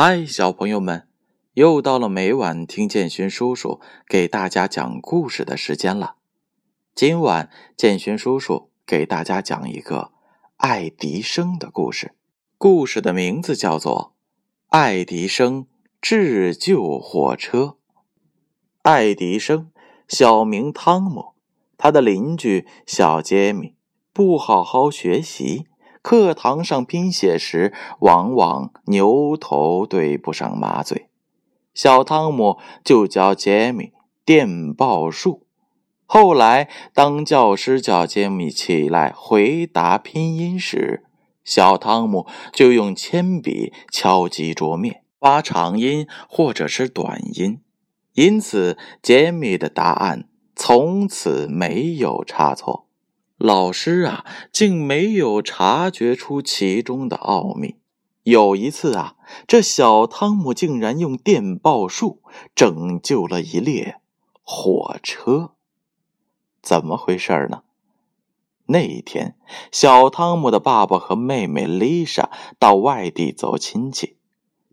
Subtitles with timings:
[0.00, 1.08] 嗨，小朋友们，
[1.54, 6.14] 又到了每晚听建勋叔叔给大家讲故事的时间了。
[6.94, 10.12] 今晚建勋叔叔给大家讲一个
[10.58, 12.12] 爱迪生的故事，
[12.56, 14.14] 故事的名字叫做
[14.68, 15.66] 《爱迪生
[16.00, 17.58] 智救火车》。
[18.82, 19.72] 爱迪生
[20.06, 21.34] 小名汤姆，
[21.76, 23.74] 他的邻居小杰米
[24.12, 25.66] 不好好学习。
[26.02, 31.08] 课堂上拼写时，往往牛头对不上马嘴。
[31.74, 33.92] 小汤姆就教杰米
[34.24, 35.46] 电报术。
[36.06, 41.04] 后来，当教师叫杰米起来回答拼音时，
[41.44, 47.60] 小汤姆就用铅笔敲击桌面，发长音或者是短音。
[48.14, 52.87] 因此，杰米的答案从此没有差错。
[53.38, 57.76] 老师啊，竟没有察觉出其中的奥秘。
[58.24, 59.14] 有一次啊，
[59.46, 62.20] 这小汤姆竟然用电报术
[62.56, 64.00] 拯救了一列
[64.42, 65.52] 火车，
[66.60, 67.62] 怎么回事呢？
[68.66, 69.36] 那一天，
[69.70, 74.16] 小汤姆的爸爸和妹妹丽莎到外地走亲戚，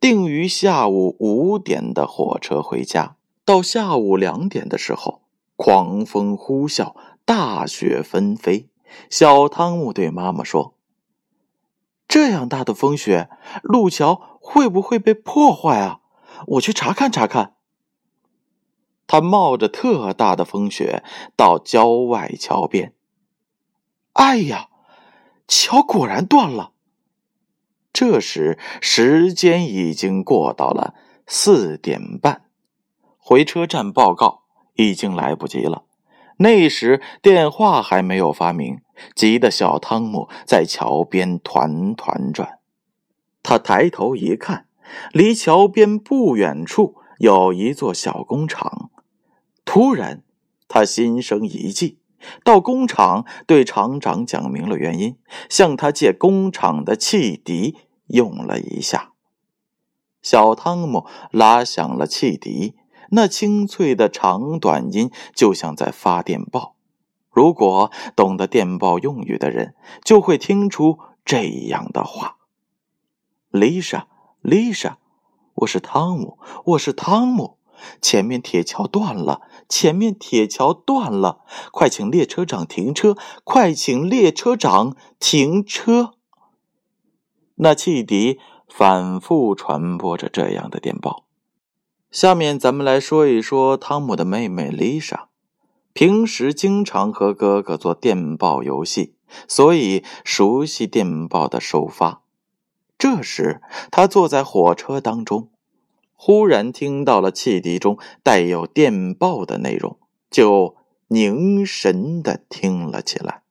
[0.00, 3.14] 定于下午五点的火车回家。
[3.44, 5.22] 到下午两点的时候，
[5.54, 6.94] 狂风呼啸。
[7.28, 8.70] 大雪纷飞，
[9.10, 10.78] 小汤姆对妈妈说
[12.08, 13.28] ：“这样大的风雪，
[13.62, 16.00] 路桥会不会被破坏啊？
[16.46, 17.56] 我去查看查看。”
[19.06, 21.04] 他冒着特大的风雪
[21.36, 22.94] 到郊外桥边。
[24.14, 24.70] 哎呀，
[25.46, 26.72] 桥果然断了。
[27.92, 30.94] 这时时间已经过到了
[31.26, 32.46] 四点半，
[33.18, 34.44] 回车站报告
[34.76, 35.84] 已经来不及了。
[36.38, 38.80] 那时电话还没有发明，
[39.14, 42.58] 急得小汤姆在桥边团团转。
[43.42, 44.66] 他抬头一看，
[45.12, 48.90] 离桥边不远处有一座小工厂。
[49.64, 50.22] 突然，
[50.68, 51.98] 他心生一计，
[52.44, 55.16] 到工厂对厂长讲明了原因，
[55.48, 59.12] 向他借工厂的汽笛用了一下。
[60.22, 62.76] 小汤姆拉响了汽笛。
[63.10, 66.74] 那清脆的长短音，就像在发电报。
[67.30, 69.74] 如果懂得电报用语的人，
[70.04, 72.38] 就会听出这样的话
[73.50, 74.08] ：“丽莎，
[74.40, 74.98] 丽莎，
[75.54, 77.58] 我是汤姆，我是汤姆。
[78.02, 86.14] 前面铁桥断了，前面铁桥断了，快请列车长停车，快请列车长停车。”
[87.54, 91.27] 那汽笛反复传播着这样的电报。
[92.10, 95.28] 下面咱们来说一说汤姆的妹妹丽莎。
[95.92, 99.14] 平时经常和哥哥做电报游戏，
[99.46, 102.22] 所以熟悉电报的收发。
[102.96, 103.60] 这时，
[103.90, 105.50] 他坐在火车当中，
[106.14, 109.98] 忽然听到了汽笛中带有电报的内容，
[110.30, 110.76] 就
[111.08, 113.42] 凝神的听了起来。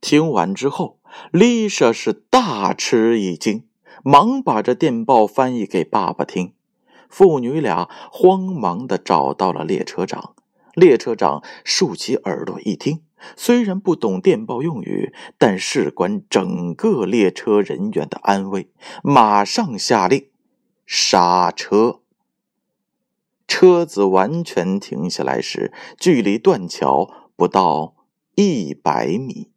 [0.00, 0.98] 听完之后，
[1.30, 3.64] 丽莎是大吃一惊，
[4.02, 6.54] 忙把这电报翻译给爸爸听。
[7.08, 10.34] 父女俩慌忙的找到了列车长。
[10.74, 13.02] 列车长竖起耳朵一听，
[13.34, 18.70] 虽然不懂电报用语，但事关整个列车人员的安危，
[19.02, 20.28] 马上下令
[20.84, 22.00] 刹车。
[23.48, 27.94] 车子完全停下来时，距离断桥不到
[28.34, 29.50] 一百米。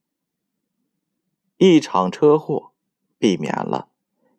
[1.57, 2.71] 一场车祸
[3.17, 3.89] 避免了。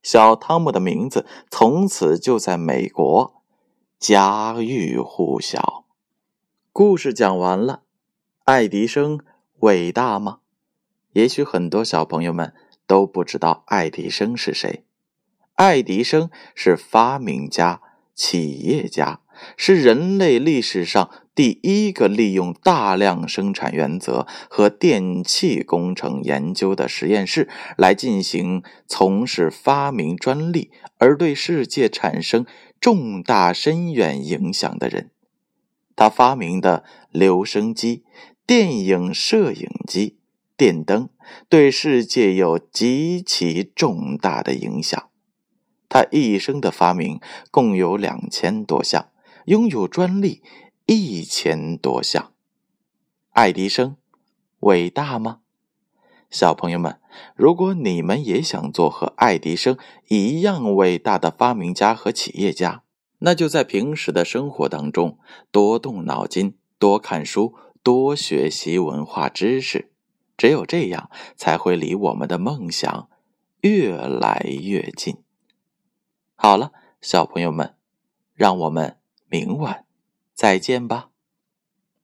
[0.03, 3.43] 小汤姆的名字从此就在美国
[3.99, 5.85] 家喻户晓。
[6.73, 7.83] 故事讲完了，
[8.45, 9.21] 爱迪生
[9.59, 10.39] 伟大吗？
[11.13, 12.55] 也许很多小朋友们
[12.87, 14.85] 都不知道爱迪生是谁。
[15.55, 17.83] 爱迪生是发明家、
[18.15, 19.21] 企业家。
[19.57, 32.45] 是人类历史上第一个利用大量生产原则和电气工程研究的实验室来进行从事发明专利而对世界产生
[32.81, 35.11] 重大深远影响的人。
[35.97, 38.05] 他发明的留声机、
[38.47, 40.17] 电影摄影机、
[40.57, 41.11] 电灯
[41.49, 45.11] 对世界有极其重大的影响。
[45.91, 47.21] 他一生的发明
[47.51, 49.10] 共有两千多项。
[49.47, 50.43] 拥有专利
[50.87, 52.33] 一千多项，
[53.31, 53.97] 爱迪生
[54.61, 55.41] 伟大吗？
[56.31, 57.01] 小朋友们，
[57.35, 59.77] 如果你们也想做和爱迪生
[60.09, 62.83] 一样伟大的发明家和企业家，
[63.21, 65.19] 那就在平时的生活当中
[65.51, 69.91] 多动脑筋，多看书，多学习文化知识。
[70.37, 73.09] 只有这样，才会离我们的梦想
[73.61, 75.17] 越来越近。
[76.35, 76.73] 好了。
[77.03, 77.77] 小朋友们，
[78.35, 78.99] 让我们
[79.31, 79.85] 明晚
[80.35, 81.10] 再见吧。